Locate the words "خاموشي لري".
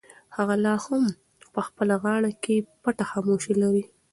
3.11-3.83